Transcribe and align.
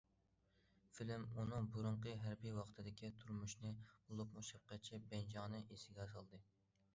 فىلىم 0.93 1.25
ئۇنىڭ 1.41 1.67
بۇرۇنقى 1.75 2.13
ھەربىي 2.23 2.55
ۋاقتىدىكى 2.61 3.11
تۇرمۇشىنى، 3.19 3.75
بولۇپمۇ 4.09 4.45
شەپقەتچى 4.49 5.01
بەنجاڭنى 5.13 5.61
ئېسىگە 5.77 6.09
سالدى. 6.17 6.43